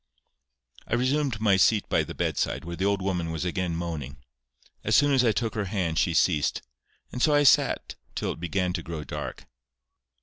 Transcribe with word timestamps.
I 0.87 0.95
resumed 0.95 1.39
my 1.39 1.57
seat 1.57 1.87
by 1.87 2.01
the 2.01 2.15
bedside, 2.15 2.65
where 2.65 2.75
the 2.75 2.85
old 2.85 3.03
woman 3.03 3.29
was 3.29 3.45
again 3.45 3.75
moaning. 3.75 4.17
As 4.83 4.95
soon 4.95 5.11
as 5.13 5.23
I 5.23 5.31
took 5.31 5.53
her 5.53 5.65
hand 5.65 5.99
she 5.99 6.15
ceased, 6.15 6.63
and 7.11 7.21
so 7.21 7.35
I 7.35 7.43
sat 7.43 7.93
till 8.15 8.31
it 8.31 8.39
began 8.39 8.73
to 8.73 8.81
grow 8.81 9.03
dark. 9.03 9.45